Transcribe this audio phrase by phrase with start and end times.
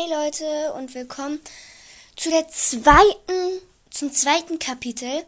[0.00, 1.40] Hey Leute und willkommen
[2.14, 5.24] zu der zweiten, zum zweiten Kapitel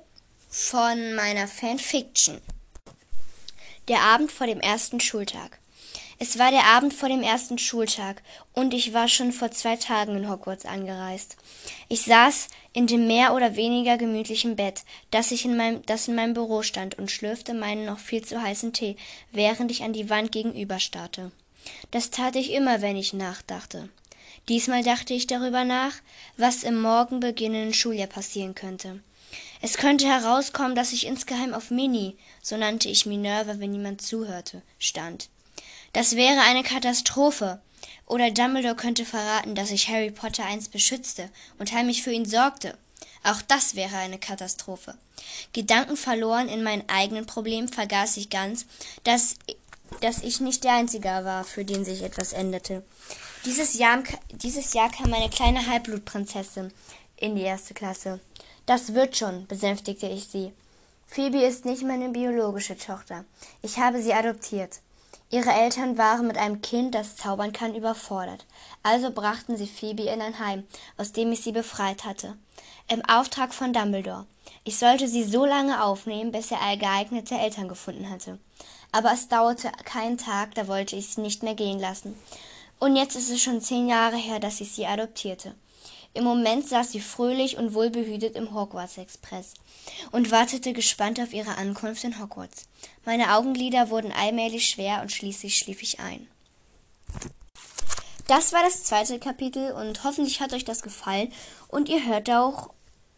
[0.49, 2.41] von meiner Fanfiction.
[3.89, 5.59] Der Abend vor dem ersten Schultag.
[6.21, 8.23] Es war der Abend vor dem ersten Schultag
[8.53, 11.37] und ich war schon vor zwei Tagen in Hogwarts angereist.
[11.89, 16.15] Ich saß in dem mehr oder weniger gemütlichen Bett, das ich in meinem, das in
[16.15, 18.95] meinem Büro stand und schlürfte meinen noch viel zu heißen Tee,
[19.33, 21.33] während ich an die Wand gegenüber starrte.
[21.91, 23.89] Das tat ich immer, wenn ich nachdachte.
[24.49, 25.95] Diesmal dachte ich darüber nach,
[26.37, 29.01] was im morgen beginnenden Schuljahr passieren könnte.
[29.63, 34.63] Es könnte herauskommen, dass ich insgeheim auf Mini, so nannte ich Minerva, wenn niemand zuhörte,
[34.79, 35.29] stand.
[35.93, 37.61] Das wäre eine Katastrophe.
[38.07, 42.77] Oder Dumbledore könnte verraten, dass ich Harry Potter einst beschützte und heimlich für ihn sorgte.
[43.23, 44.97] Auch das wäre eine Katastrophe.
[45.53, 48.67] Gedanken verloren in meinen eigenen Problemen vergaß ich ganz,
[49.05, 49.37] dass,
[50.01, 52.83] dass ich nicht der Einzige war, für den sich etwas änderte.
[53.47, 56.73] Dieses Jahr, dieses Jahr kam eine kleine Halbblutprinzessin
[57.17, 58.21] in die erste Klasse.
[58.67, 60.53] Das wird schon, besänftigte ich sie.
[61.07, 63.25] Phoebe ist nicht meine biologische Tochter.
[63.63, 64.81] Ich habe sie adoptiert.
[65.31, 68.45] Ihre Eltern waren mit einem Kind, das zaubern kann, überfordert.
[68.83, 70.67] Also brachten sie Phoebe in ein Heim,
[70.99, 72.37] aus dem ich sie befreit hatte.
[72.89, 74.27] Im Auftrag von Dumbledore.
[74.65, 78.39] Ich sollte sie so lange aufnehmen, bis er geeignete Eltern gefunden hatte.
[78.93, 82.15] Aber es dauerte keinen Tag, da wollte ich sie nicht mehr gehen lassen.
[82.81, 85.55] Und jetzt ist es schon zehn Jahre her, dass ich sie adoptierte.
[86.13, 89.55] Im Moment saß sie fröhlich und wohlbehütet im Hogwarts Express
[90.11, 92.67] und wartete gespannt auf ihre Ankunft in Hogwarts.
[93.05, 96.27] Meine Augenlider wurden allmählich schwer und schließlich schlief ich ein.
[98.27, 101.33] Das war das zweite Kapitel und hoffentlich hat euch das gefallen
[101.69, 102.73] und ihr hört auch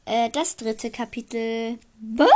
[0.05, 1.79] äh, das dritte Kapitel.
[2.01, 2.27] Bye!